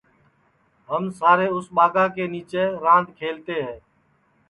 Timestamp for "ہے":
3.65-3.77